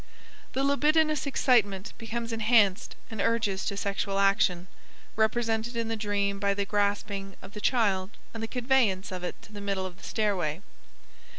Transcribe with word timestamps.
The 0.53 0.63
libidinous 0.63 1.27
excitement 1.27 1.93
becomes 1.99 2.33
enhanced 2.33 2.95
and 3.11 3.21
urges 3.21 3.65
to 3.65 3.77
sexual 3.77 4.17
action 4.17 4.67
(represented 5.15 5.75
in 5.75 5.89
the 5.89 5.95
dream 5.95 6.39
by 6.39 6.55
the 6.55 6.65
grasping 6.65 7.35
of 7.39 7.53
the 7.53 7.61
child 7.61 8.09
and 8.33 8.41
the 8.41 8.47
conveyance 8.47 9.11
of 9.11 9.23
it 9.23 9.39
to 9.43 9.51
the 9.53 9.61
middle 9.61 9.85
of 9.85 9.97
the 9.97 10.03
stairway). 10.03 10.63